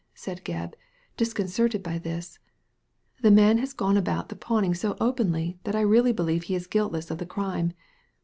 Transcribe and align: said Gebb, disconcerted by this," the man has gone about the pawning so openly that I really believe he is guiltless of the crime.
said 0.15 0.43
Gebb, 0.43 0.73
disconcerted 1.15 1.83
by 1.83 1.99
this," 1.99 2.39
the 3.21 3.29
man 3.29 3.59
has 3.59 3.71
gone 3.71 3.97
about 3.97 4.29
the 4.29 4.35
pawning 4.35 4.73
so 4.73 4.97
openly 4.99 5.59
that 5.63 5.75
I 5.75 5.81
really 5.81 6.11
believe 6.11 6.45
he 6.45 6.55
is 6.55 6.65
guiltless 6.65 7.11
of 7.11 7.19
the 7.19 7.25
crime. 7.27 7.73